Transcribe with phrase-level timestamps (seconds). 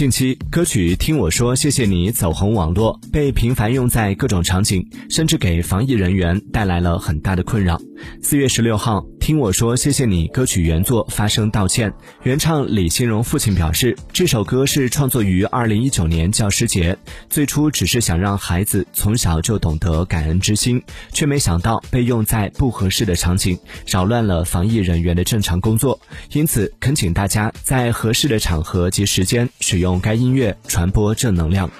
[0.00, 7.78] 近期，歌曲《听我说谢谢你》走红网络，被频繁用在各种场景，甚至给防疫人员带来了很大的困扰。
[8.22, 9.04] 四月十六号。
[9.20, 10.26] 听我说，谢谢你。
[10.28, 16.96] 歌曲原作发声道歉，原唱李新荣父亲表示，这首歌是创作于二零一九年教师节，
[17.28, 20.82] 最初只是想让孩子从小就懂得感恩之心，
[21.12, 26.00] 却没想到被用在不合适的场景，扰乱了防疫人员的正常工作，
[26.32, 31.70] 因此恳请大家在合适的场合及时间使用该音乐，传播正能量。